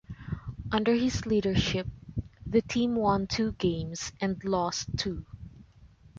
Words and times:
Under 0.71 0.95
his 0.95 1.27
leadership, 1.27 1.85
the 2.47 2.63
team 2.63 2.95
won 2.95 3.27
two 3.27 3.51
games 3.51 4.11
and 4.19 4.43
lost 4.43 4.89
two. 4.97 5.27